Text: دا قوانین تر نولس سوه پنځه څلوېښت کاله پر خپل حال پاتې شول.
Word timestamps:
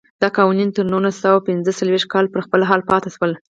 دا 0.21 0.27
قوانین 0.37 0.69
تر 0.75 0.85
نولس 0.93 1.15
سوه 1.23 1.39
پنځه 1.47 1.71
څلوېښت 1.79 2.07
کاله 2.13 2.29
پر 2.33 2.41
خپل 2.45 2.61
حال 2.69 2.81
پاتې 2.89 3.09
شول. 3.15 3.31